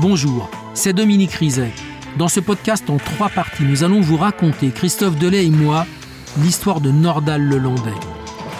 [0.00, 1.72] Bonjour, c'est Dominique Rizet.
[2.18, 5.86] Dans ce podcast en trois parties, nous allons vous raconter, Christophe Delay et moi,
[6.40, 7.98] l'histoire de Nordal Lelandais.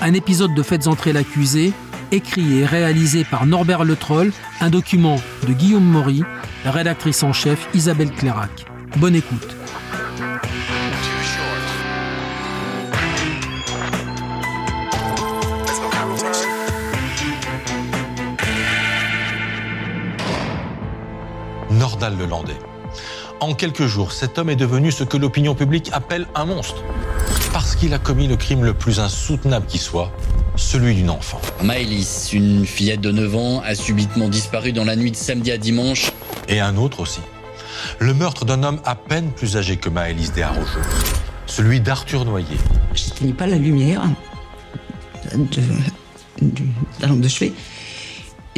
[0.00, 1.72] Un épisode de Faites entrer l'accusé,
[2.10, 6.24] écrit et réalisé par Norbert Le Troll, un document de Guillaume Maury,
[6.64, 8.66] rédactrice en chef Isabelle Clairac.
[8.96, 9.57] Bonne écoute.
[22.16, 22.56] Lelandais.
[23.40, 26.82] En quelques jours, cet homme est devenu ce que l'opinion publique appelle un monstre.
[27.52, 30.12] Parce qu'il a commis le crime le plus insoutenable qui soit,
[30.56, 31.40] celui d'une enfant.
[31.62, 35.58] Maëlys, une fillette de 9 ans, a subitement disparu dans la nuit de samedi à
[35.58, 36.10] dimanche.
[36.48, 37.20] Et un autre aussi.
[38.00, 40.80] Le meurtre d'un homme à peine plus âgé que Maëlys Desarrojo.
[41.46, 42.58] Celui d'Arthur Noyer.
[42.94, 44.02] Je pas la lumière
[45.34, 45.62] de,
[47.00, 47.52] la lampe de chevet.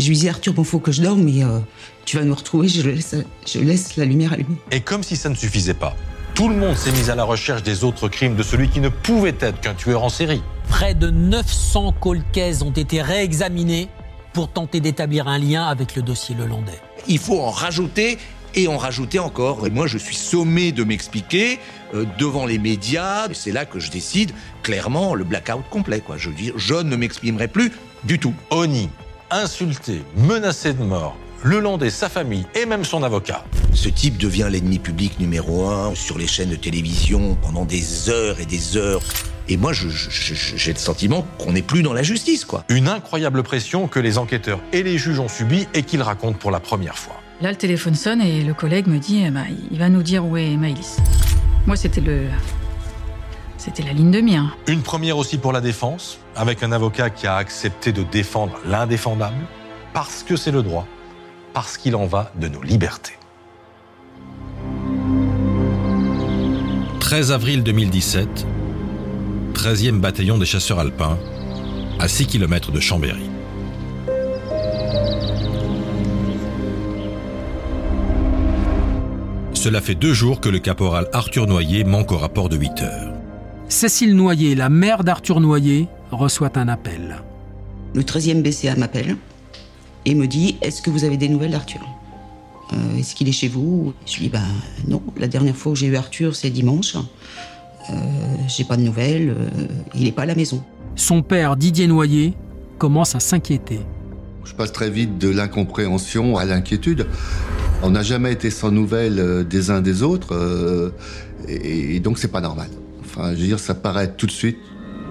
[0.00, 1.60] Je lui disais, Arthur, bon, faut que je dorme, mais euh,
[2.04, 3.14] tu vas nous retrouver, je laisse,
[3.46, 4.56] je laisse la lumière allumée.
[4.70, 5.94] Et comme si ça ne suffisait pas,
[6.34, 8.88] tout le monde s'est mis à la recherche des autres crimes de celui qui ne
[8.88, 10.42] pouvait être qu'un tueur en série.
[10.68, 13.88] Près de 900 colcaises ont été réexaminées
[14.32, 16.80] pour tenter d'établir un lien avec le dossier Lelandais.
[17.08, 18.18] Il faut en rajouter
[18.54, 19.66] et en rajouter encore.
[19.66, 21.58] Et moi, je suis sommé de m'expliquer
[21.94, 23.28] euh, devant les médias.
[23.32, 26.00] C'est là que je décide clairement le blackout complet.
[26.00, 26.16] Quoi.
[26.16, 27.72] Je veux dire, je ne m'exprimerai plus
[28.04, 28.34] du tout.
[28.50, 28.88] Oni,
[29.30, 33.44] insulté, menacé de mort, le Landais, sa famille et même son avocat.
[33.72, 38.40] Ce type devient l'ennemi public numéro un sur les chaînes de télévision pendant des heures
[38.40, 39.00] et des heures.
[39.48, 42.64] Et moi, j'ai le sentiment qu'on n'est plus dans la justice, quoi.
[42.68, 46.50] Une incroyable pression que les enquêteurs et les juges ont subie et qu'ils racontent pour
[46.50, 47.20] la première fois.
[47.40, 50.26] Là, le téléphone sonne et le collègue me dit eh ben, il va nous dire
[50.26, 50.98] où est Maëlys.
[51.66, 52.26] Moi, c'était le.
[53.60, 54.56] C'était la ligne de mire.
[54.68, 59.36] Une première aussi pour la défense, avec un avocat qui a accepté de défendre l'indéfendable,
[59.92, 60.86] parce que c'est le droit,
[61.52, 63.18] parce qu'il en va de nos libertés.
[67.00, 68.46] 13 avril 2017,
[69.52, 71.18] 13e bataillon des chasseurs alpins,
[71.98, 73.28] à 6 km de Chambéry.
[79.52, 83.19] Cela fait deux jours que le caporal Arthur Noyer manque au rapport de 8 heures.
[83.70, 87.22] Cécile Noyer, la mère d'Arthur Noyer, reçoit un appel.
[87.94, 89.16] Le 13e BCA m'appelle
[90.04, 91.80] et me dit Est-ce que vous avez des nouvelles d'Arthur
[92.72, 93.94] euh, Est-ce qu'il est chez vous?
[94.06, 94.42] Je lui dis Ben
[94.88, 96.96] non, la dernière fois que j'ai eu Arthur, c'est dimanche.
[97.90, 97.94] Euh,
[98.48, 100.62] j'ai pas de nouvelles, euh, il n'est pas à la maison.
[100.96, 102.34] Son père, Didier Noyer,
[102.76, 103.78] commence à s'inquiéter.
[104.44, 107.06] Je passe très vite de l'incompréhension à l'inquiétude.
[107.82, 110.90] On n'a jamais été sans nouvelles euh, des uns des autres, euh,
[111.48, 112.68] et, donc c'est pas normal.
[113.20, 114.56] Enfin, je veux dire, ça paraît tout de suite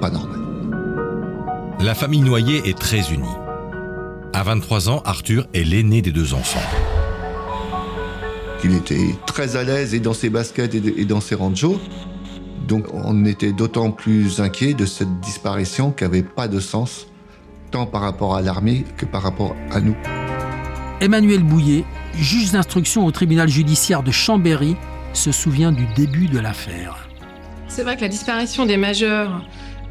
[0.02, 0.40] pas normal.
[1.80, 3.36] La famille Noyer est très unie.
[4.34, 6.59] À 23 ans, Arthur est l'aîné des deux enfants.
[8.64, 11.80] Il était très à l'aise et dans ses baskets et dans ses ranchos.
[12.68, 17.06] Donc on était d'autant plus inquiet de cette disparition qui n'avait pas de sens,
[17.69, 19.96] tant par rapport à l'armée que par rapport à nous.
[21.00, 24.75] Emmanuel Bouillet, juge d'instruction au tribunal judiciaire de Chambéry,
[25.14, 27.09] se souvient du début de l'affaire.
[27.69, 29.41] C'est vrai que la disparition des majeurs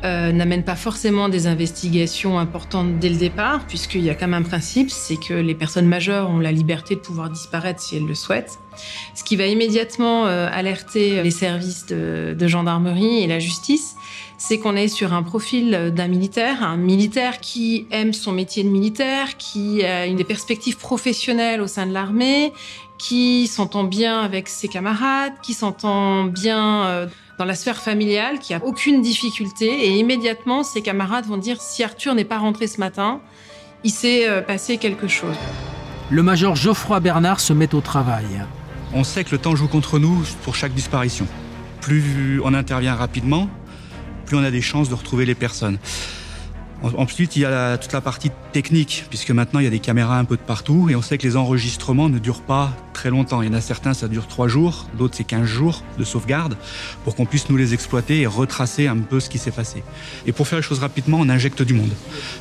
[0.04, 4.42] euh, n'amène pas forcément des investigations importantes dès le départ, puisqu'il y a quand même
[4.42, 8.06] un principe, c'est que les personnes majeures ont la liberté de pouvoir disparaître si elles
[8.06, 8.58] le souhaitent.
[9.14, 13.96] Ce qui va immédiatement euh, alerter les services de, de gendarmerie et la justice,
[14.38, 18.68] c'est qu'on est sur un profil d'un militaire, un militaire qui aime son métier de
[18.68, 22.52] militaire, qui a une des perspectives professionnelles au sein de l'armée,
[22.98, 27.06] qui s'entend bien avec ses camarades, qui s'entend bien euh,
[27.38, 29.66] dans la sphère familiale, qui a aucune difficulté.
[29.66, 33.20] Et immédiatement, ses camarades vont dire si Arthur n'est pas rentré ce matin,
[33.84, 35.36] il s'est euh, passé quelque chose.
[36.10, 38.26] Le major Geoffroy Bernard se met au travail.
[38.92, 41.26] On sait que le temps joue contre nous pour chaque disparition.
[41.80, 43.48] Plus on intervient rapidement,
[44.26, 45.78] plus on a des chances de retrouver les personnes.
[46.82, 50.18] Ensuite, il y a toute la partie technique, puisque maintenant il y a des caméras
[50.18, 53.42] un peu de partout, et on sait que les enregistrements ne durent pas très longtemps.
[53.42, 56.56] Il y en a certains, ça dure 3 jours, d'autres c'est 15 jours de sauvegarde,
[57.04, 59.82] pour qu'on puisse nous les exploiter et retracer un peu ce qui s'est passé.
[60.26, 61.92] Et pour faire les choses rapidement, on injecte du monde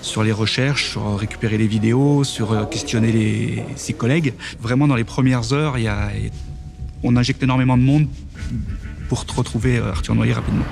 [0.04, 4.34] sur les recherches, sur récupérer les vidéos, sur euh, questionner ses collègues.
[4.62, 5.78] Vraiment, dans les premières heures,
[7.04, 8.08] on injecte énormément de monde
[9.10, 10.66] pour retrouver euh, Arthur Noyer rapidement.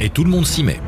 [0.00, 0.80] Et tout le monde s'y met.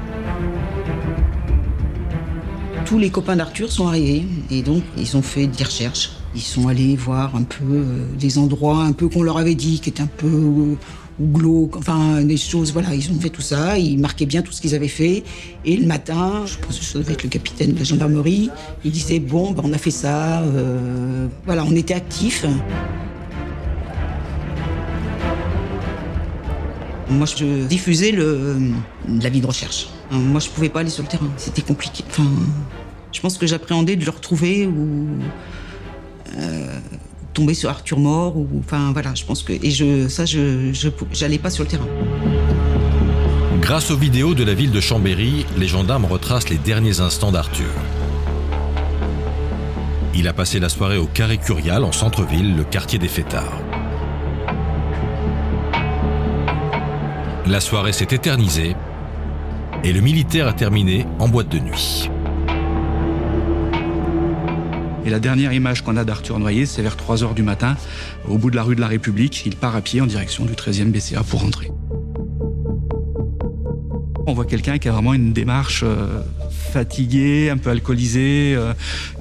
[2.85, 6.12] Tous les copains d'Arthur sont arrivés et donc ils ont fait des recherches.
[6.35, 9.81] Ils sont allés voir un peu euh, des endroits un peu qu'on leur avait dit
[9.81, 10.75] qui étaient un peu euh,
[11.21, 14.61] glauques, enfin des choses, voilà, ils ont fait tout ça, ils marquaient bien tout ce
[14.61, 15.25] qu'ils avaient fait.
[15.65, 18.49] Et le matin, je pense que ça devait être le capitaine de la gendarmerie,
[18.85, 22.47] il disait, bon, ben, on a fait ça, euh, voilà, on était actifs.
[27.11, 29.89] Moi, je diffusais la vie de recherche.
[30.11, 31.29] Moi, je pouvais pas aller sur le terrain.
[31.37, 32.05] C'était compliqué.
[32.09, 32.29] Enfin,
[33.12, 35.09] je pense que j'appréhendais de le retrouver ou
[36.39, 36.79] euh,
[37.35, 38.37] tomber sur Arthur mort.
[38.37, 39.53] Ou, enfin, voilà, je pense que.
[39.53, 40.71] Et ça, je
[41.21, 41.89] n'allais pas sur le terrain.
[43.61, 47.71] Grâce aux vidéos de la ville de Chambéry, les gendarmes retracent les derniers instants d'Arthur.
[50.15, 53.61] Il a passé la soirée au Carré Curial, en centre-ville, le quartier des Fêtards.
[57.50, 58.76] La soirée s'est éternisée
[59.82, 62.08] et le militaire a terminé en boîte de nuit.
[65.05, 67.76] Et la dernière image qu'on a d'Arthur Noyer, c'est vers 3 heures du matin,
[68.29, 69.44] au bout de la rue de la République.
[69.47, 71.73] Il part à pied en direction du 13e BCA pour rentrer.
[74.29, 78.75] On voit quelqu'un qui a vraiment une démarche euh, fatiguée, un peu alcoolisée, euh,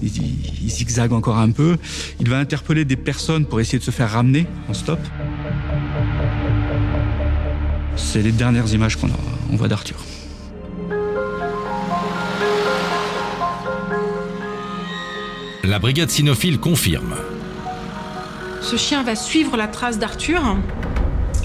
[0.03, 0.11] il,
[0.63, 1.77] il zigzague encore un peu.
[2.19, 4.99] Il va interpeller des personnes pour essayer de se faire ramener en stop.
[7.99, 9.09] C'est les dernières images qu'on
[9.51, 9.97] on voit d'Arthur.
[15.63, 17.15] La brigade cynophile confirme.
[18.61, 20.57] Ce chien va suivre la trace d'Arthur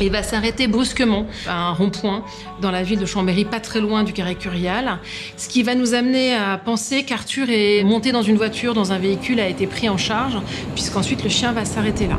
[0.01, 2.25] et va s'arrêter brusquement à un rond-point
[2.63, 4.99] dans la ville de Chambéry, pas très loin du carré Curial,
[5.37, 8.99] ce qui va nous amener à penser qu'Arthur est monté dans une voiture, dans un
[8.99, 10.39] véhicule, a été pris en charge,
[10.75, 12.19] puisqu'ensuite le chien va s'arrêter là.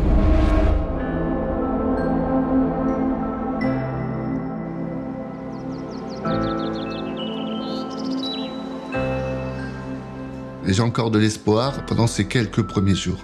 [10.75, 13.23] J'ai encore de l'espoir pendant ces quelques premiers jours.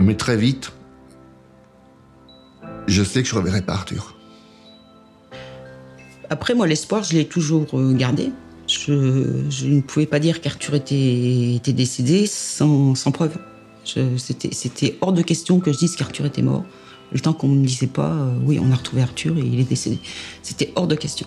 [0.00, 0.72] Mais très vite,
[2.86, 4.16] je sais que je reverrai pas Arthur.
[6.30, 8.30] Après, moi, l'espoir, je l'ai toujours euh, gardé.
[8.68, 13.36] Je, ne pouvais pas dire qu'Arthur était, décédé sans, sans preuve.
[13.84, 16.64] C'était hors de question que je dise qu'Arthur était mort.
[17.12, 19.60] Le temps qu'on ne me disait pas, euh, oui, on a retrouvé Arthur et il
[19.60, 19.98] est décédé.
[20.42, 21.26] C'était hors de question.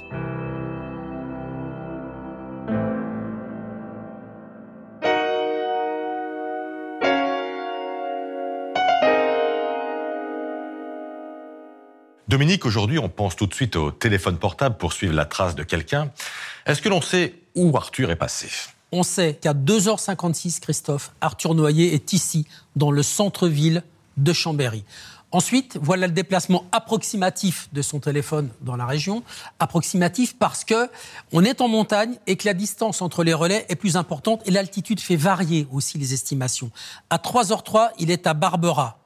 [12.29, 15.63] Dominique, aujourd'hui, on pense tout de suite au téléphone portable pour suivre la trace de
[15.63, 16.11] quelqu'un.
[16.67, 18.47] Est-ce que l'on sait où Arthur est passé?
[18.91, 22.45] On sait qu'à 2h56, Christophe, Arthur Noyer est ici,
[22.75, 23.81] dans le centre-ville
[24.17, 24.83] de Chambéry.
[25.31, 29.23] Ensuite, voilà le déplacement approximatif de son téléphone dans la région.
[29.57, 30.87] Approximatif parce que
[31.31, 34.51] on est en montagne et que la distance entre les relais est plus importante et
[34.51, 36.69] l'altitude fait varier aussi les estimations.
[37.09, 38.98] À 3h03, il est à Barbera.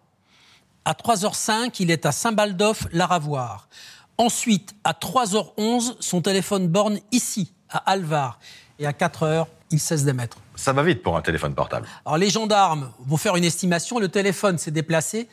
[0.85, 3.69] À 3h05, il est à Saint-Baldoff, Laravoir.
[4.17, 8.39] Ensuite, à 3h11, son téléphone borne ici, à Alvar.
[8.79, 10.37] Et à 4h, il cesse d'émettre.
[10.55, 11.87] Ça va vite pour un téléphone portable.
[12.05, 13.97] Alors les gendarmes vont faire une estimation.
[13.97, 15.29] Le téléphone s'est déplacé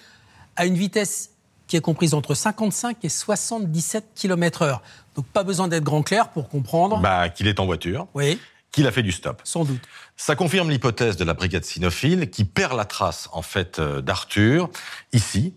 [0.54, 1.30] à une vitesse
[1.66, 4.78] qui est comprise entre 55 et 77 km/h.
[5.16, 7.00] Donc pas besoin d'être grand clair pour comprendre.
[7.00, 8.06] Bah, qu'il est en voiture.
[8.14, 8.38] Oui
[8.72, 9.40] qu'il a fait du stop.
[9.44, 9.80] Sans doute.
[10.16, 14.70] Ça confirme l'hypothèse de la brigade cynophile qui perd la trace en fait euh, d'Arthur
[15.12, 15.54] ici,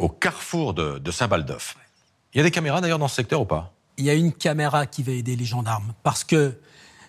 [0.00, 1.76] au carrefour de, Saint-Baldoff.
[2.34, 3.72] Il y a des caméras d'ailleurs dans ce secteur ou pas?
[3.96, 6.58] Il y a une caméra qui va aider les gendarmes parce que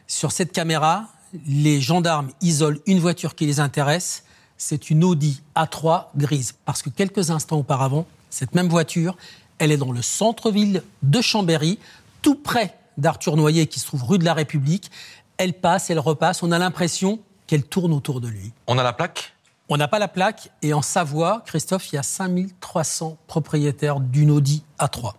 [0.05, 1.07] sur cette caméra,
[1.47, 4.23] les gendarmes isolent une voiture qui les intéresse.
[4.57, 9.17] C'est une Audi A3 grise parce que quelques instants auparavant, cette même voiture,
[9.57, 11.79] elle est dans le centre-ville de Chambéry,
[12.21, 14.91] tout près d'Arthur Noyer qui se trouve rue de la République
[15.39, 16.43] elle passe, elle repasse.
[16.43, 18.51] On a l'impression qu'elle tourne autour de lui.
[18.67, 19.33] On a la plaque?
[19.69, 20.51] On n'a pas la plaque.
[20.61, 25.13] Et en Savoie, Christophe, il y a 5300 propriétaires d'une Audi A3.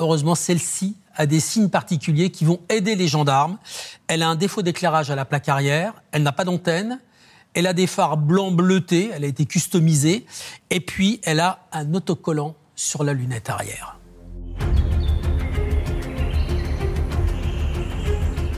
[0.00, 3.58] Heureusement, celle-ci a des signes particuliers qui vont aider les gendarmes.
[4.08, 5.92] Elle a un défaut d'éclairage à la plaque arrière.
[6.10, 6.98] Elle n'a pas d'antenne.
[7.52, 9.10] Elle a des phares blancs bleutés.
[9.12, 10.24] Elle a été customisée.
[10.70, 13.98] Et puis, elle a un autocollant sur la lunette arrière.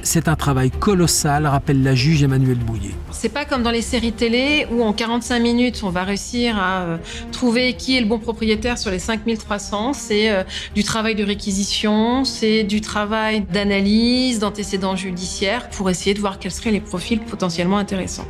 [0.07, 2.95] C'est un travail colossal, rappelle la juge Emmanuelle Bouillet.
[3.11, 6.83] C'est pas comme dans les séries télé où en 45 minutes on va réussir à
[6.83, 6.97] euh,
[7.33, 9.93] trouver qui est le bon propriétaire sur les 5300.
[9.93, 10.45] C'est euh,
[10.75, 16.53] du travail de réquisition, c'est du travail d'analyse, d'antécédents judiciaires pour essayer de voir quels
[16.53, 18.27] seraient les profils potentiellement intéressants.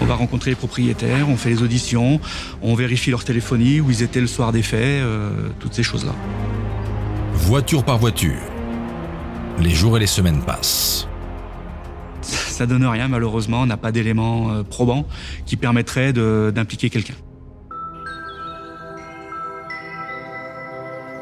[0.00, 2.20] On va rencontrer les propriétaires, on fait les auditions,
[2.62, 6.12] on vérifie leur téléphonie, où ils étaient le soir des faits, euh, toutes ces choses-là.
[7.32, 8.40] Voiture par voiture,
[9.58, 11.08] les jours et les semaines passent.
[12.22, 13.62] Ça donne rien, malheureusement.
[13.62, 15.06] On n'a pas d'éléments euh, probants
[15.44, 17.14] qui permettraient d'impliquer quelqu'un.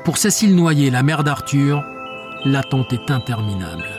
[0.04, 1.82] Pour Cécile Noyer, la mère d'Arthur,
[2.44, 3.93] l'attente est interminable.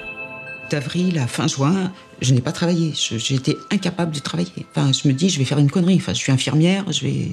[0.75, 2.91] D'avril à fin juin, je n'ai pas travaillé.
[2.93, 4.65] J'étais incapable de travailler.
[4.71, 5.95] Enfin, je me dis, je vais faire une connerie.
[5.95, 6.91] Enfin, je suis infirmière.
[6.91, 7.31] Je vais,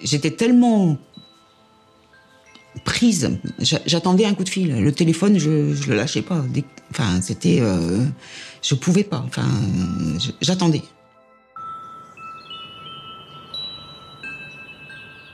[0.00, 0.98] j'étais tellement
[2.84, 3.36] prise.
[3.86, 4.80] J'attendais un coup de fil.
[4.80, 6.44] Le téléphone, je, ne le lâchais pas.
[6.92, 8.04] Enfin, c'était, euh,
[8.62, 9.24] je pouvais pas.
[9.26, 9.48] Enfin,
[10.40, 10.82] j'attendais.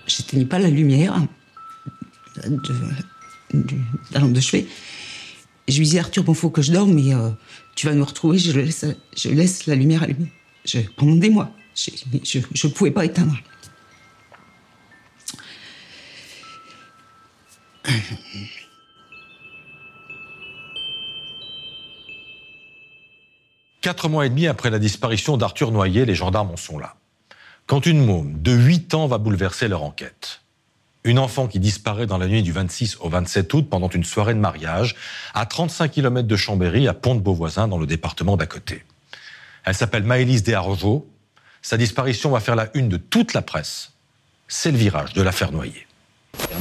[0.06, 1.20] J'éteignais pas la lumière
[2.46, 2.58] de,
[4.12, 4.66] la lampe de chevet.
[5.68, 7.30] Je lui disais Arthur, bon, faut que je dorme, mais euh,
[7.74, 8.38] tu vas nous retrouver.
[8.38, 8.50] Je
[9.30, 10.32] laisse, la lumière allumée.
[10.64, 13.36] Je, pendant des mois, je, je, pouvais pas éteindre.
[23.80, 26.94] Quatre mois et demi après la disparition d'Arthur Noyer, les gendarmes en sont là.
[27.66, 30.41] Quand une môme de 8 ans va bouleverser leur enquête.
[31.04, 34.34] Une enfant qui disparaît dans la nuit du 26 au 27 août pendant une soirée
[34.34, 34.94] de mariage
[35.34, 38.84] à 35 km de Chambéry, à Pont-de-Beauvoisin, dans le département d'à côté.
[39.64, 41.08] Elle s'appelle Maëlys Desargeaux.
[41.60, 43.92] Sa disparition va faire la une de toute la presse.
[44.46, 45.86] C'est le virage de l'affaire Noyer.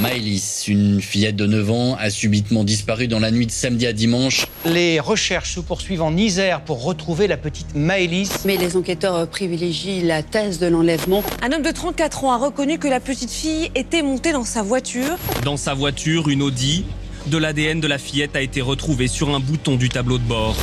[0.01, 3.93] Maëlys, une fillette de 9 ans, a subitement disparu dans la nuit de samedi à
[3.93, 4.47] dimanche.
[4.65, 8.45] Les recherches se poursuivent en Isère pour retrouver la petite Maëlys.
[8.45, 11.23] Mais les enquêteurs privilégient la thèse de l'enlèvement.
[11.43, 14.63] Un homme de 34 ans a reconnu que la petite fille était montée dans sa
[14.63, 15.17] voiture.
[15.45, 16.85] Dans sa voiture, une Audi.
[17.27, 20.57] De l'ADN de la fillette a été retrouvé sur un bouton du tableau de bord.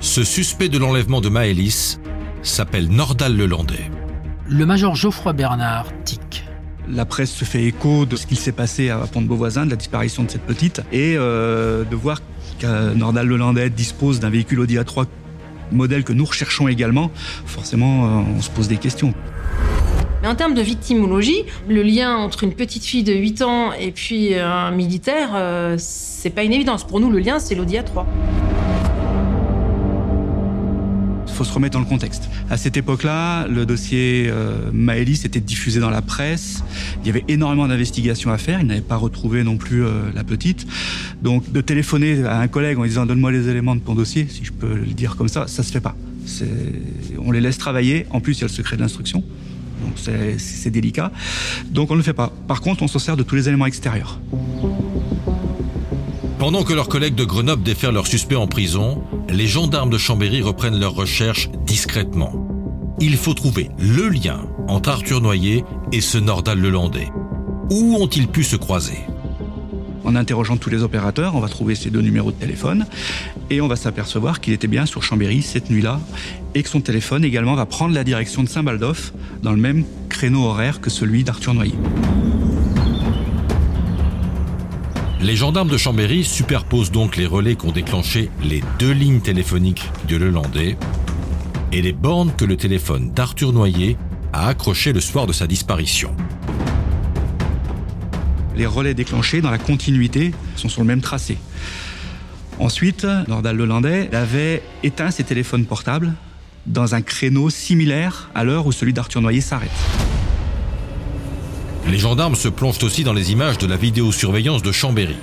[0.00, 1.98] Ce suspect de l'enlèvement de Maëlys
[2.42, 3.90] s'appelle Nordal Lelandais
[4.48, 6.44] le major Geoffroy Bernard tic.
[6.88, 10.22] La presse se fait écho de ce qu'il s'est passé à Pont-de-Beauvoisin, de la disparition
[10.22, 12.22] de cette petite, et euh, de voir
[12.58, 15.06] que Nordal Lelandais dispose d'un véhicule Audi A3
[15.70, 17.10] modèle que nous recherchons également,
[17.44, 19.12] forcément, euh, on se pose des questions.
[20.22, 23.92] Mais en termes de victimologie, le lien entre une petite fille de 8 ans et
[23.92, 26.84] puis un militaire, euh, c'est pas une évidence.
[26.84, 28.06] Pour nous, le lien, c'est l'Audi A3
[31.38, 32.28] faut se remettre dans le contexte.
[32.50, 36.64] À cette époque-là, le dossier euh, Maëlys était diffusé dans la presse.
[37.00, 38.60] Il y avait énormément d'investigations à faire.
[38.60, 40.66] Il n'avait pas retrouvé non plus euh, la petite.
[41.22, 44.44] Donc, de téléphoner à un collègue en disant donne-moi les éléments de ton dossier, si
[44.44, 45.94] je peux le dire comme ça, ça se fait pas.
[47.18, 48.06] On les laisse travailler.
[48.10, 49.22] En plus, il y a le secret de l'instruction.
[49.80, 49.92] Donc
[50.38, 51.12] c'est délicat.
[51.70, 52.32] Donc on ne le fait pas.
[52.48, 54.18] Par contre, on se sert de tous les éléments extérieurs.
[56.38, 60.40] Pendant que leurs collègues de Grenoble défèrent leurs suspects en prison, les gendarmes de Chambéry
[60.40, 62.46] reprennent leurs recherches discrètement.
[63.00, 67.10] Il faut trouver le lien entre Arthur Noyer et ce Nordal Lelandais.
[67.70, 68.98] Où ont-ils pu se croiser?
[70.04, 72.86] En interrogeant tous les opérateurs, on va trouver ces deux numéros de téléphone
[73.50, 76.00] et on va s'apercevoir qu'il était bien sur Chambéry cette nuit-là
[76.54, 80.44] et que son téléphone également va prendre la direction de Saint-Baldoff dans le même créneau
[80.44, 81.74] horaire que celui d'Arthur Noyer.
[85.20, 90.16] Les gendarmes de Chambéry superposent donc les relais qu'ont déclenché les deux lignes téléphoniques de
[90.16, 90.76] Lelandais
[91.72, 93.96] et les bornes que le téléphone d'Arthur Noyer
[94.32, 96.14] a accrochées le soir de sa disparition.
[98.56, 101.36] Les relais déclenchés dans la continuité sont sur le même tracé.
[102.60, 106.12] Ensuite, Nordal Lelandais avait éteint ses téléphones portables
[106.66, 109.97] dans un créneau similaire à l'heure où celui d'Arthur Noyer s'arrête.
[111.90, 115.16] Les gendarmes se plongent aussi dans les images de la vidéosurveillance de Chambéry.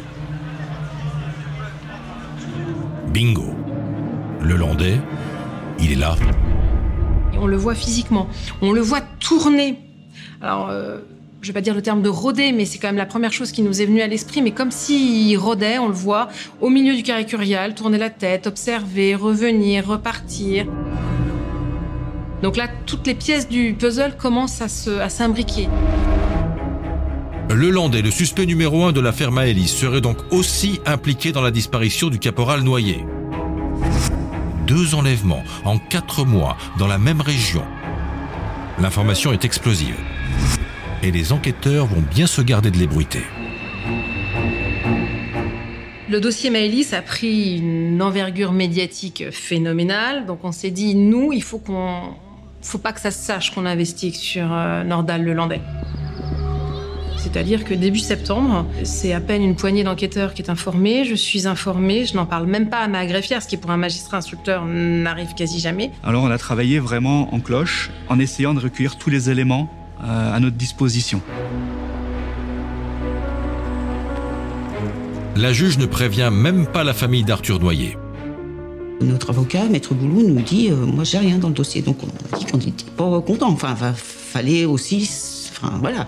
[3.14, 3.54] Bingo.
[4.42, 4.98] Le Landais,
[5.80, 6.16] il est là.
[7.40, 8.28] on le voit physiquement.
[8.64, 9.78] On le voit tourner.
[10.42, 10.98] Alors, euh,
[11.42, 13.52] je vais pas dire le terme de rôder, mais c'est quand même la première chose
[13.52, 14.42] qui nous est venue à l'esprit.
[14.42, 16.30] Mais comme s'il rôdait, on le voit
[16.62, 20.66] au milieu du carré curial, tourner la tête, observer, revenir, repartir.
[22.42, 25.68] Donc là, toutes les pièces du puzzle commencent à s'imbriquer.
[27.50, 31.52] Le Landais, le suspect numéro un de l'affaire Maëlys, serait donc aussi impliqué dans la
[31.52, 33.06] disparition du caporal Noyer.
[34.66, 37.64] Deux enlèvements en quatre mois dans la même région.
[38.82, 39.96] L'information est explosive.
[41.04, 43.22] Et les enquêteurs vont bien se garder de l'ébruiter.
[46.10, 50.25] Le dossier Maëlys a pris une envergure médiatique phénoménale.
[50.25, 52.16] Donc on s'est dit, nous, il faut qu'on,
[52.62, 55.62] faut pas que ça se sache qu'on investigue sur euh, Nordal le Landais.
[57.36, 61.48] C'est-à-dire que début septembre, c'est à peine une poignée d'enquêteurs qui est informée, je suis
[61.48, 64.63] informée, je n'en parle même pas à ma greffière, ce qui pour un magistrat instructeur
[64.65, 65.92] n'arrive quasi jamais.
[66.01, 69.70] Alors on a travaillé vraiment en cloche, en essayant de recueillir tous les éléments
[70.01, 71.22] euh, à notre disposition.
[75.36, 77.98] La juge ne prévient même pas la famille d'Arthur Noyer.
[79.01, 81.82] Notre avocat, Maître Boulou, nous dit euh, Moi, j'ai rien dans le dossier.
[81.82, 83.50] Donc, on a dit qu'on n'était pas content.
[83.50, 85.10] Enfin, va- fallait aussi.
[85.51, 86.08] Enfin, voilà.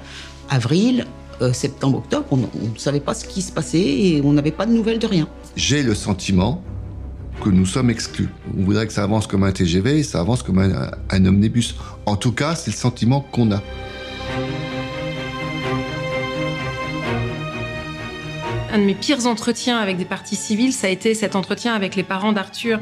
[0.49, 1.05] Avril,
[1.41, 4.65] euh, septembre, octobre, on ne savait pas ce qui se passait et on n'avait pas
[4.65, 5.27] de nouvelles de rien.
[5.55, 6.63] J'ai le sentiment
[7.43, 8.29] que nous sommes exclus.
[8.57, 11.75] On voudrait que ça avance comme un TGV et ça avance comme un, un omnibus.
[12.05, 13.61] En tout cas, c'est le sentiment qu'on a.
[18.71, 21.95] Un de mes pires entretiens avec des parties civiles, ça a été cet entretien avec
[21.95, 22.79] les parents d'Arthur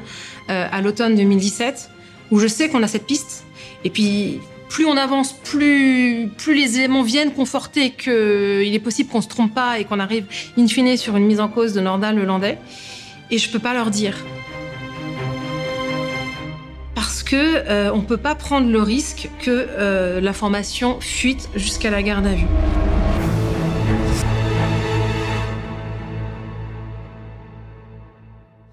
[0.49, 1.89] euh, à l'automne 2017,
[2.31, 3.45] où je sais qu'on a cette piste.
[3.83, 9.27] Et puis, plus on avance, plus, les éléments viennent conforter qu'il est possible qu'on se
[9.27, 10.25] trompe pas et qu'on arrive
[10.57, 12.57] in fine sur une mise en cause de Nordal le Landais.
[13.31, 14.17] Et je peux pas leur dire.
[16.93, 22.03] Parce que euh, on peut pas prendre le risque que euh, l'information fuite jusqu'à la
[22.03, 22.47] garde à vue.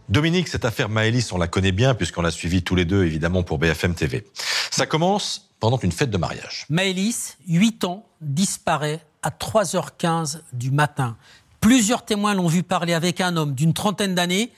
[0.09, 3.43] Dominique, cette affaire Maëlys, on la connaît bien puisqu'on l'a suivie tous les deux évidemment
[3.43, 4.27] pour BFM TV.
[4.71, 6.67] Ça commence pendant une fête de mariage.
[6.71, 11.17] Maëlys, 8 ans, disparaît à 3h15 du matin.
[11.61, 14.51] Plusieurs témoins l'ont vu parler avec un homme d'une trentaine d'années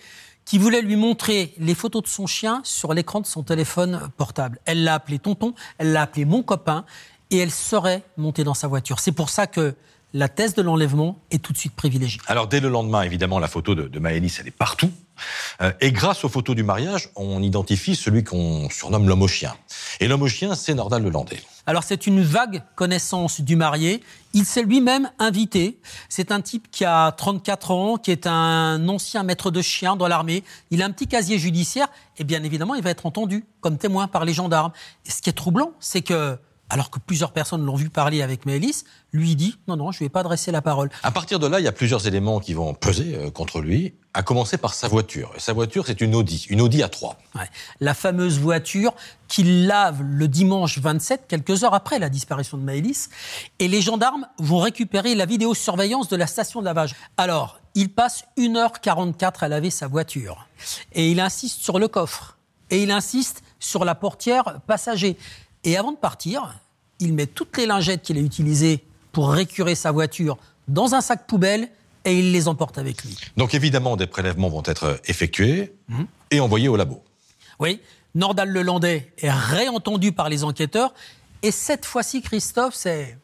[0.47, 4.59] qui voulait lui montrer les photos de son chien sur l'écran de son téléphone portable.
[4.65, 6.87] Elle l'a appelé tonton, elle l'a appelé mon copain
[7.31, 8.99] et elle serait montée dans sa voiture.
[8.99, 9.75] C'est pour ça que
[10.15, 12.21] la thèse de l'enlèvement est tout de suite privilégiée.
[12.29, 14.91] Alors dès le lendemain, évidemment, la photo de, de Maëlys, elle est partout.
[15.61, 19.55] Euh, et grâce aux photos du mariage, on identifie celui qu'on surnomme l'homme au chien.
[19.99, 21.41] Et l'homme au chien, c'est Nordal Lelandais.
[21.67, 24.03] Alors c'est une vague connaissance du marié.
[24.35, 25.81] Il s'est lui-même invité.
[26.09, 30.07] C'est un type qui a 34 ans, qui est un ancien maître de chien dans
[30.07, 30.45] l'armée.
[30.71, 34.07] Il a un petit casier judiciaire et bien évidemment il va être entendu comme témoin
[34.07, 34.73] par les gendarmes.
[35.07, 36.39] Et ce qui est troublant, c'est que
[36.71, 40.07] alors que plusieurs personnes l'ont vu parler avec Maëlys, lui dit non non je ne
[40.07, 40.91] vais pas adresser la parole.
[41.03, 43.95] À partir de là, il y a plusieurs éléments qui vont peser euh, contre lui,
[44.15, 45.33] à commencer par sa voiture.
[45.37, 47.15] Et sa voiture, c'est une Audi, une Audi A3.
[47.35, 47.43] Ouais.
[47.81, 48.95] La fameuse voiture
[49.29, 53.09] qu'il lave le dimanche 27, quelques heures après la disparition de Maëlys.
[53.59, 56.95] Et les gendarmes vont récupérer la vidéosurveillance de la station de lavage.
[57.17, 60.47] Alors, il passe 1h44 à laver sa voiture.
[60.93, 62.39] Et il insiste sur le coffre.
[62.71, 65.17] Et il insiste sur la portière passager.
[65.65, 66.55] Et avant de partir,
[67.01, 70.37] il met toutes les lingettes qu'il a utilisées pour récurer sa voiture
[70.69, 71.69] dans un sac poubelle
[72.05, 73.17] et il les emporte avec lui.
[73.37, 75.75] Donc évidemment, des prélèvements vont être effectués
[76.31, 77.03] et envoyés au labo.
[77.59, 77.81] Oui,
[78.15, 80.93] Nordal Lelandais est réentendu par les enquêteurs.
[81.43, 83.19] Et cette fois-ci, Christophe, c'est.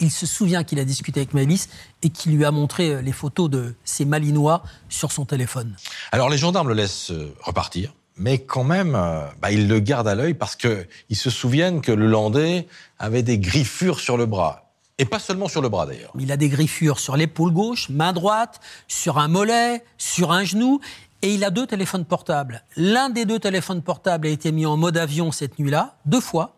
[0.00, 1.68] Il se souvient qu'il a discuté avec Maëlys
[2.02, 5.76] et qu'il lui a montré euh, les photos de ces Malinois sur son téléphone.
[6.10, 10.08] Alors les gendarmes le laissent euh, repartir, mais quand même, euh, bah, ils le gardent
[10.08, 12.66] à l'œil parce qu'ils se souviennent que le Landais
[12.98, 14.70] avait des griffures sur le bras.
[14.98, 16.12] Et pas seulement sur le bras d'ailleurs.
[16.18, 20.80] Il a des griffures sur l'épaule gauche, main droite, sur un mollet, sur un genou.
[21.22, 22.62] Et il a deux téléphones portables.
[22.76, 26.56] L'un des deux téléphones portables a été mis en mode avion cette nuit-là, deux fois.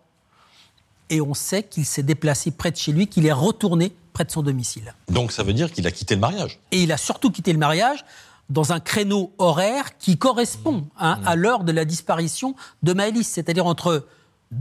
[1.10, 4.30] Et on sait qu'il s'est déplacé près de chez lui, qu'il est retourné près de
[4.30, 4.94] son domicile.
[5.08, 6.58] Donc ça veut dire qu'il a quitté le mariage.
[6.72, 8.04] Et il a surtout quitté le mariage
[8.50, 13.66] dans un créneau horaire qui correspond hein, à l'heure de la disparition de Maëlys, c'est-à-dire
[13.66, 14.06] entre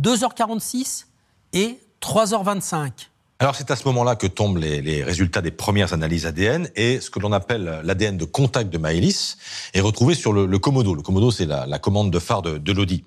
[0.01, 1.05] 2h46
[1.53, 2.91] et 3h25.
[3.39, 7.01] Alors c'est à ce moment-là que tombent les, les résultats des premières analyses ADN et
[7.01, 9.37] ce que l'on appelle l'ADN de contact de Maëlys
[9.73, 10.95] est retrouvé sur le, le Komodo.
[10.95, 13.03] Le Komodo, c'est la, la commande de phare de, de l'Audi.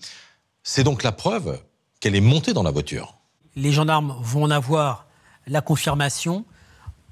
[0.63, 1.61] C'est donc la preuve
[2.01, 3.17] qu'elle est montée dans la voiture.
[3.55, 5.07] Les gendarmes vont en avoir
[5.47, 6.45] la confirmation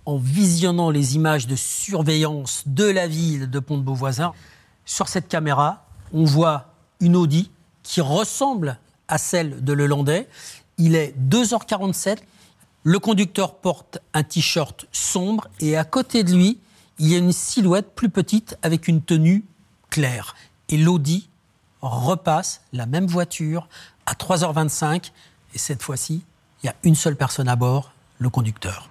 [0.07, 4.33] en visionnant les images de surveillance de la ville de Pont-de-Beauvoisin.
[4.85, 6.67] Sur cette caméra, on voit
[7.01, 7.51] une Audi
[7.83, 10.29] qui ressemble à celle de Lelandais.
[10.79, 12.19] Il est 2h47.
[12.83, 16.59] Le conducteur porte un t-shirt sombre et à côté de lui,
[16.99, 19.45] il y a une silhouette plus petite avec une tenue
[19.91, 20.35] claire.
[20.69, 21.29] Et l'Audi
[21.81, 23.69] repasse la même voiture
[24.07, 25.11] à 3h25
[25.55, 26.23] et cette fois-ci,
[26.63, 28.89] il y a une seule personne à bord, le conducteur.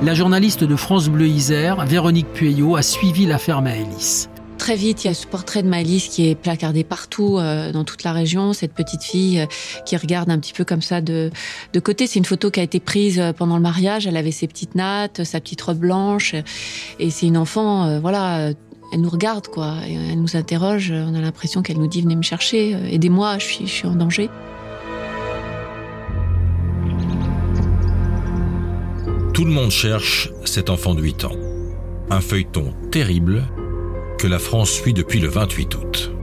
[0.00, 4.30] La journaliste de France Bleu Isère, Véronique Pueyo, a suivi l'affaire Maëlys.
[4.56, 7.82] Très vite, il y a ce portrait de Maëlys qui est placardé partout euh, dans
[7.82, 8.52] toute la région.
[8.52, 9.46] Cette petite fille euh,
[9.86, 11.32] qui regarde un petit peu comme ça de,
[11.72, 12.06] de côté.
[12.06, 14.06] C'est une photo qui a été prise euh, pendant le mariage.
[14.06, 16.36] Elle avait ses petites nattes, sa petite robe blanche.
[17.00, 18.52] Et c'est une enfant, voilà,
[18.92, 19.78] elle nous regarde, quoi.
[19.84, 20.92] Elle nous interroge.
[20.92, 24.30] On a l'impression qu'elle nous dit venez me chercher, aidez-moi, je suis en danger.
[29.38, 31.36] Tout le monde cherche cet enfant de 8 ans.
[32.10, 33.44] Un feuilleton terrible
[34.18, 36.17] que la France suit depuis le 28 août.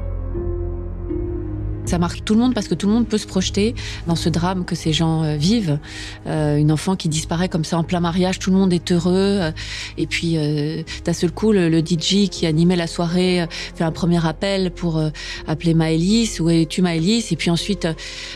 [1.96, 3.74] Ça marque tout le monde parce que tout le monde peut se projeter
[4.06, 5.80] dans ce drame que ces gens euh, vivent.
[6.28, 9.14] Euh, une enfant qui disparaît comme ça en plein mariage, tout le monde est heureux.
[9.16, 9.52] euh,
[9.98, 13.86] et puis, euh, d'un seul coup, le, le DJ qui animait la soirée euh, fait
[13.86, 15.02] un premier appel pour
[15.48, 16.42] appeler Maëlys.
[16.42, 17.32] Où es-tu Maëlys?
[17.32, 17.88] Et puis ensuite,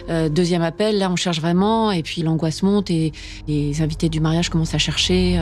[0.08, 1.92] deuxième appel, là on cherche vraiment.
[1.92, 3.12] Et puis l'angoisse monte et
[3.50, 5.38] les invités du mariage commencent à chercher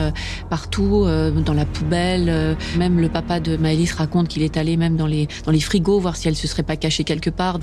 [0.50, 1.06] partout,
[1.46, 2.56] dans la poubelle.
[2.76, 6.00] même le papa de Maëlys raconte qu'il est allé même dans les, dans les frigos
[6.00, 7.60] voir si elle se serait pas cachée quelque part.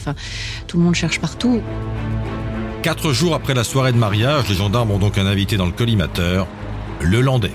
[0.68, 1.62] Tout le monde cherche partout.
[2.82, 5.72] Quatre jours après la soirée de mariage, les gendarmes ont donc un invité dans le
[5.72, 6.48] collimateur,
[7.02, 7.54] le Landais.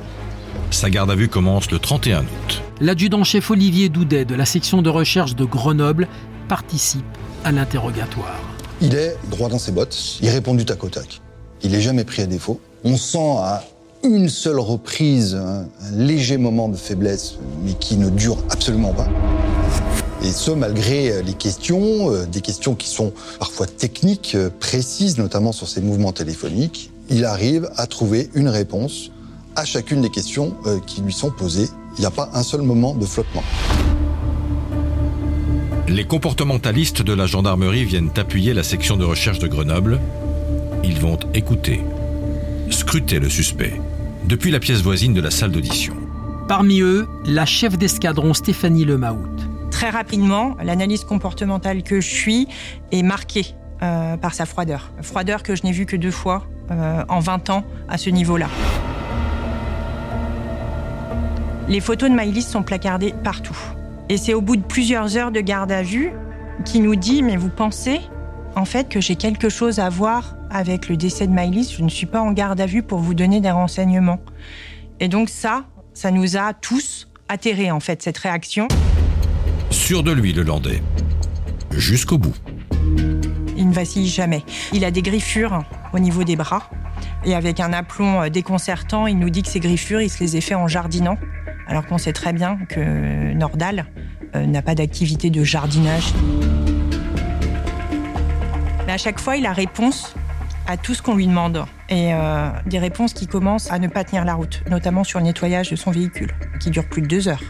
[0.71, 2.63] Sa garde à vue commence le 31 août.
[2.81, 6.09] L'adjudant-chef Olivier Doudet de la section de recherche de Grenoble
[6.49, 7.05] participe
[7.45, 8.39] à l'interrogatoire.
[8.81, 11.21] Il est droit dans ses bottes, il répond du tac au tac.
[11.63, 12.61] Il est jamais pris à défaut.
[12.85, 13.63] On sent à
[14.03, 19.09] une seule reprise un, un léger moment de faiblesse, mais qui ne dure absolument pas.
[20.23, 25.17] Et ce, malgré euh, les questions, euh, des questions qui sont parfois techniques, euh, précises,
[25.19, 29.11] notamment sur ses mouvements téléphoniques, il arrive à trouver une réponse
[29.57, 31.69] à chacune des questions euh, qui lui sont posées.
[31.97, 33.43] Il n'y a pas un seul moment de flottement.
[35.89, 40.01] Les comportementalistes de la gendarmerie viennent appuyer la section de recherche de Grenoble.
[40.85, 41.81] Ils vont écouter,
[42.71, 43.81] scruter le suspect
[44.25, 45.95] depuis la pièce voisine de la salle d'audition.
[46.47, 49.50] Parmi eux, la chef d'escadron Stéphanie Lemaout.
[49.81, 52.49] Très rapidement, l'analyse comportementale que je suis
[52.93, 54.93] est marquée euh, par sa froideur.
[55.01, 58.49] Froideur que je n'ai vue que deux fois euh, en 20 ans à ce niveau-là.
[61.67, 63.57] Les photos de Maïlis sont placardées partout.
[64.11, 66.13] Et c'est au bout de plusieurs heures de garde à vue
[66.67, 68.03] qui nous dit Mais vous pensez
[68.57, 71.89] en fait que j'ai quelque chose à voir avec le décès de Maïlis Je ne
[71.89, 74.21] suis pas en garde à vue pour vous donner des renseignements.
[75.01, 75.65] Et donc, ça,
[75.95, 78.69] ça nous a tous atterrés en fait, cette réaction.
[79.71, 80.83] Sûr de lui, le Landais.
[81.71, 82.35] Jusqu'au bout.
[83.57, 84.45] Il ne vacille jamais.
[84.73, 86.69] Il a des griffures au niveau des bras.
[87.25, 90.37] Et avec un aplomb euh, déconcertant, il nous dit que ces griffures, il se les
[90.37, 91.19] a fait en jardinant.
[91.67, 93.87] Alors qu'on sait très bien que Nordal
[94.35, 96.13] euh, n'a pas d'activité de jardinage.
[98.87, 100.15] Mais à chaque fois, il a réponse
[100.67, 101.65] à tout ce qu'on lui demande.
[101.89, 105.27] Et euh, des réponses qui commencent à ne pas tenir la route, notamment sur le
[105.27, 107.43] nettoyage de son véhicule, qui dure plus de deux heures.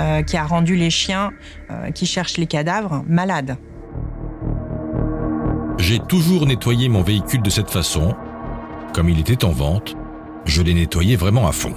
[0.00, 1.32] Euh, qui a rendu les chiens
[1.70, 3.56] euh, qui cherchent les cadavres malades.
[5.78, 8.16] J'ai toujours nettoyé mon véhicule de cette façon.
[8.92, 9.94] Comme il était en vente,
[10.46, 11.74] je l'ai nettoyé vraiment à fond.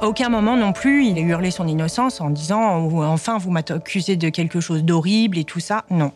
[0.00, 3.50] À aucun moment non plus, il a hurlé son innocence en disant oh, Enfin, vous
[3.50, 5.84] m'accusez de quelque chose d'horrible et tout ça.
[5.90, 6.12] Non.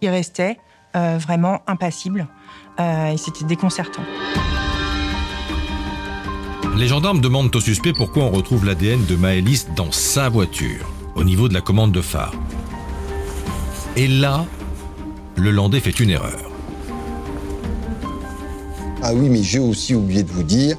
[0.00, 0.58] Il restait
[0.94, 2.28] euh, vraiment impassible
[2.78, 4.02] euh, et c'était déconcertant.
[6.76, 11.24] Les gendarmes demandent au suspect pourquoi on retrouve l'ADN de Maëlys dans sa voiture, au
[11.24, 12.34] niveau de la commande de phare.
[13.96, 14.46] Et là,
[15.36, 16.50] le Landais fait une erreur.
[19.02, 20.76] Ah oui, mais j'ai aussi oublié de vous dire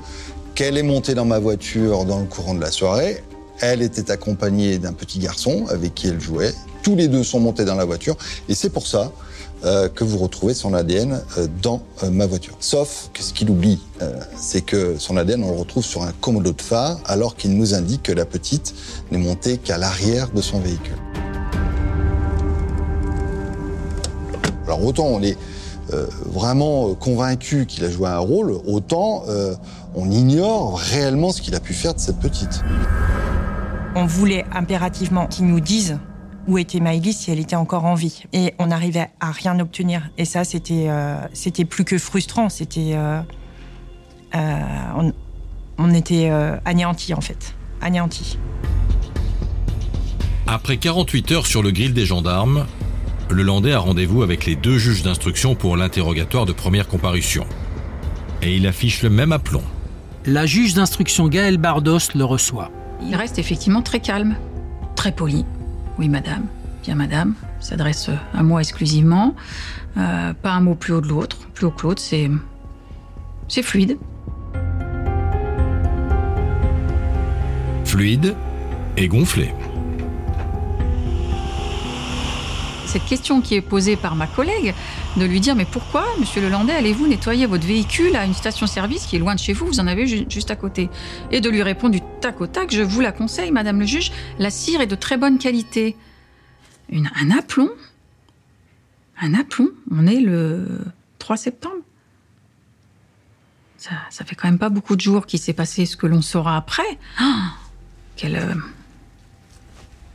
[0.55, 3.23] qu'elle est montée dans ma voiture dans le courant de la soirée.
[3.61, 6.53] Elle était accompagnée d'un petit garçon avec qui elle jouait.
[6.83, 8.17] Tous les deux sont montés dans la voiture.
[8.47, 9.11] Et c'est pour ça
[9.65, 12.55] euh, que vous retrouvez son ADN euh, dans euh, ma voiture.
[12.61, 13.81] Sauf que ce qu'il oublie,
[14.37, 17.73] c'est que son ADN, on le retrouve sur un commodo de phare, alors qu'il nous
[17.73, 18.73] indique que la petite
[19.11, 20.95] n'est montée qu'à l'arrière de son véhicule.
[24.65, 25.37] Alors autant on est
[26.25, 29.25] vraiment convaincu qu'il a joué un rôle, autant
[29.95, 32.61] on ignore réellement ce qu'il a pu faire de cette petite.
[33.95, 35.97] On voulait impérativement qu'ils nous disent
[36.47, 38.23] où était Maïlis si elle était encore en vie.
[38.33, 40.09] Et on n'arrivait à rien obtenir.
[40.17, 42.49] Et ça, c'était euh, c'était plus que frustrant.
[42.49, 42.91] C'était.
[42.93, 43.21] euh,
[44.35, 44.59] euh,
[44.97, 45.13] on,
[45.77, 47.55] on était euh, anéantis, en fait.
[47.81, 48.37] Anéantis.
[50.47, 52.65] Après 48 heures sur le grill des gendarmes,
[53.29, 57.45] le Landais a rendez-vous avec les deux juges d'instruction pour l'interrogatoire de première comparution.
[58.41, 59.63] Et il affiche le même aplomb.
[60.25, 62.71] La juge d'instruction Gaëlle Bardos le reçoit.
[63.01, 64.35] Il reste effectivement très calme,
[64.95, 65.45] très poli.
[65.99, 66.45] Oui, madame.
[66.81, 67.33] Bien, madame.
[67.59, 69.35] S'adresse à moi exclusivement.
[69.97, 71.35] Euh, pas un mot plus haut de l'autre.
[71.53, 72.31] Plus haut que l'autre, c'est.
[73.49, 73.97] C'est fluide.
[77.83, 78.33] Fluide
[78.95, 79.53] et gonflé.
[82.85, 84.73] Cette question qui est posée par ma collègue,
[85.19, 89.15] de lui dire Mais pourquoi, monsieur Lelandais, allez-vous nettoyer votre véhicule à une station-service qui
[89.17, 89.67] est loin de chez vous?
[89.67, 90.89] Vous en avez ju- juste à côté.
[91.31, 94.11] Et de lui répondre du tac au tac Je vous la conseille, madame le juge,
[94.39, 95.95] la cire est de très bonne qualité.
[96.91, 97.69] Un aplomb?
[99.21, 99.69] Un aplomb?
[99.91, 100.67] On est le
[101.19, 101.75] 3 septembre?
[103.77, 106.57] Ça, fait quand même pas beaucoup de jours qu'il s'est passé ce que l'on saura
[106.57, 106.83] après.
[107.17, 107.51] Ah,
[108.17, 108.53] quelle, euh,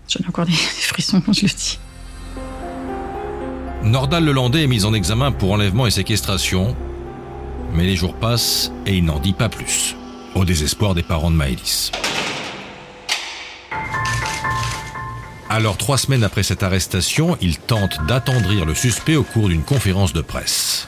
[0.08, 1.78] J'en ai encore des frissons quand je le dis.
[3.84, 6.74] Nordal Lelandais est mis en examen pour enlèvement et séquestration,
[7.74, 9.94] mais les jours passent et il n'en dit pas plus,
[10.34, 11.92] au désespoir des parents de Maëlys.
[15.50, 20.14] Alors, trois semaines après cette arrestation, il tente d'attendrir le suspect au cours d'une conférence
[20.14, 20.86] de presse.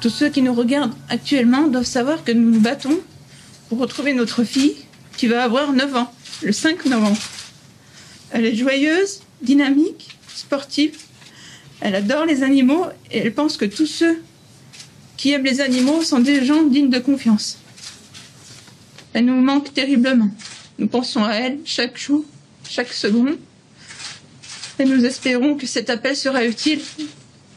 [0.00, 2.98] Tous ceux qui nous regardent actuellement doivent savoir que nous nous battons
[3.68, 4.76] pour retrouver notre fille
[5.18, 6.12] qui va avoir 9 ans,
[6.44, 7.18] le 5 novembre.
[8.30, 10.96] Elle est joyeuse, dynamique, sportive.
[11.80, 14.22] Elle adore les animaux et elle pense que tous ceux
[15.16, 17.58] qui aiment les animaux sont des gens dignes de confiance.
[19.12, 20.30] Elle nous manque terriblement.
[20.78, 22.24] Nous pensons à elle chaque jour,
[22.68, 23.36] chaque seconde.
[24.78, 26.80] Et nous espérons que cet appel sera utile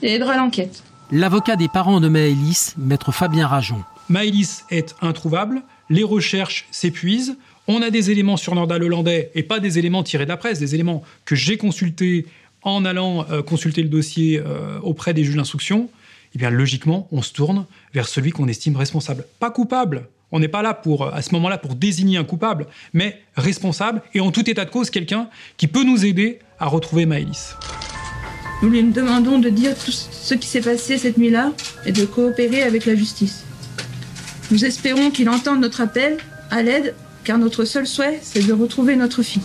[0.01, 0.83] et aidera l'enquête.
[1.11, 3.83] L'avocat des parents de Maëlys, maître Fabien Rajon.
[4.09, 7.37] Maëlys est introuvable, les recherches s'épuisent,
[7.67, 10.59] on a des éléments sur Nordal Hollandais et pas des éléments tirés de la presse,
[10.59, 12.25] des éléments que j'ai consultés
[12.61, 15.89] en allant euh, consulter le dossier euh, auprès des juges d'instruction.
[16.33, 19.25] Eh bien, logiquement, on se tourne vers celui qu'on estime responsable.
[19.39, 23.21] Pas coupable, on n'est pas là pour, à ce moment-là pour désigner un coupable, mais
[23.35, 27.55] responsable et en tout état de cause quelqu'un qui peut nous aider à retrouver Maëlys.
[28.61, 31.51] Nous lui demandons de dire tout ce qui s'est passé cette nuit-là
[31.85, 33.45] et de coopérer avec la justice.
[34.51, 36.17] Nous espérons qu'il entende notre appel
[36.51, 39.41] à l'aide, car notre seul souhait, c'est de retrouver notre fille.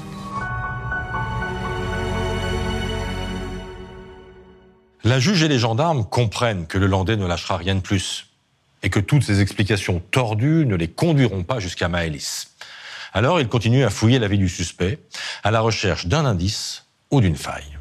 [5.03, 8.27] La juge et les gendarmes comprennent que le Landais ne lâchera rien de plus
[8.83, 12.49] et que toutes ces explications tordues ne les conduiront pas jusqu'à Maëlys.
[13.15, 14.99] Alors ils continuent à fouiller la vie du suspect
[15.43, 17.79] à la recherche d'un indice ou d'une faille.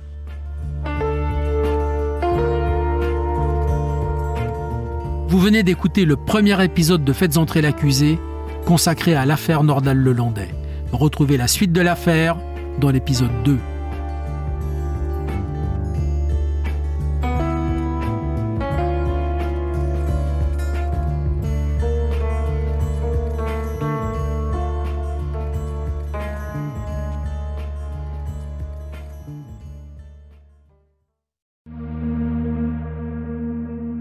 [5.28, 8.18] Vous venez d'écouter le premier épisode de Faites entrer l'accusé,
[8.66, 10.50] consacré à l'affaire Nordal-Lelandais.
[10.92, 12.38] Retrouvez la suite de l'affaire
[12.80, 13.58] dans l'épisode 2.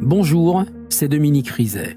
[0.00, 1.96] Bonjour, c'est Dominique Rizet.